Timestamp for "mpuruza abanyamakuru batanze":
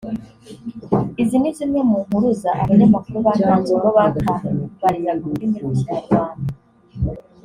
2.05-3.69